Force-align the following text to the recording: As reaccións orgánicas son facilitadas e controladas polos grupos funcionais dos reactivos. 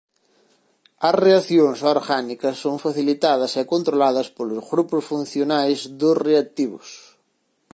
As 1.07 1.13
reaccións 1.25 1.79
orgánicas 1.95 2.55
son 2.63 2.75
facilitadas 2.85 3.51
e 3.61 3.63
controladas 3.73 4.27
polos 4.37 4.63
grupos 4.71 5.03
funcionais 5.11 5.79
dos 6.01 6.15
reactivos. 6.27 6.87